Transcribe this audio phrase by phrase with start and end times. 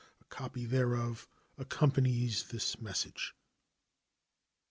[0.19, 1.27] A copy thereof
[1.59, 3.35] accompanies this message.